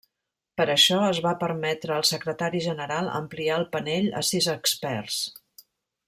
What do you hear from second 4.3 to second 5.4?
sis experts.